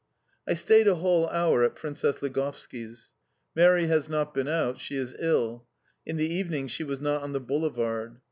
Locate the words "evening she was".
6.25-6.99